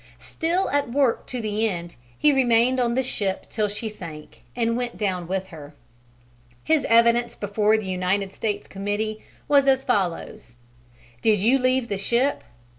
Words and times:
Still 0.17 0.67
at 0.71 0.89
work 0.91 1.27
to 1.27 1.41
the 1.41 1.69
end, 1.69 1.95
he 2.17 2.33
remained 2.33 2.79
on 2.79 2.95
the 2.95 3.03
ship 3.03 3.45
till 3.49 3.67
she 3.67 3.87
sank 3.87 4.41
and 4.55 4.75
went 4.75 4.97
down 4.97 5.27
with 5.27 5.49
her. 5.49 5.75
His 6.63 6.85
evidence 6.89 7.35
before 7.35 7.77
the 7.77 7.85
United 7.85 8.33
States 8.33 8.67
Committee 8.67 9.23
was 9.47 9.67
as 9.67 9.83
follows: 9.83 10.55
"Did 11.21 11.39
you 11.39 11.59
leave 11.59 11.87
the 11.87 11.97
ship?" 11.97 12.43